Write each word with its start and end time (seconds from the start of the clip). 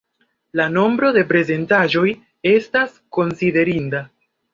La 0.59 0.63
nombro 0.77 1.11
de 1.17 1.21
prezentaĵoj 1.31 2.05
estas 2.53 2.97
konsiderinda. 3.19 4.01